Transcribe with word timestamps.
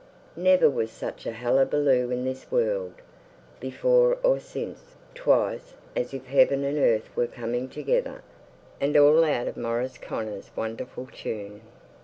Never 0.35 0.67
was 0.67 0.89
such 0.89 1.27
a 1.27 1.31
hullabaloo 1.31 2.09
in 2.09 2.23
this 2.25 2.49
world, 2.51 2.95
before 3.59 4.17
or 4.23 4.39
since; 4.39 4.95
'twas 5.13 5.75
as 5.95 6.11
if 6.11 6.25
heaven 6.25 6.63
and 6.63 6.79
earth 6.79 7.15
were 7.15 7.27
coming 7.27 7.69
together; 7.69 8.23
and 8.79 8.97
all 8.97 9.23
out 9.23 9.47
of 9.47 9.57
Maurice 9.57 9.99
Connor's 9.99 10.49
wonderful 10.55 11.07
tune! 11.13 11.61